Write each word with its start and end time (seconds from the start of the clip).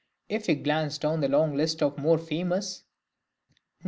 If 0.29 0.47
we 0.47 0.55
glance 0.55 0.97
down 0.97 1.21
the 1.21 1.27
long 1.29 1.55
list 1.55 1.83
of 1.83 1.95
the 1.95 2.01
more 2.01 2.17
famous 2.17 2.85
Nic. 3.51 3.59